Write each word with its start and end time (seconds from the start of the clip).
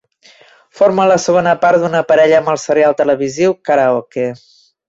Forma 0.79 1.05
la 1.11 1.17
segona 1.25 1.53
part 1.67 1.83
d'una 1.83 2.03
parella 2.13 2.39
amb 2.39 2.51
el 2.57 2.59
serial 2.65 2.99
televisiu 3.03 3.57
"Karaoke". 3.71 4.27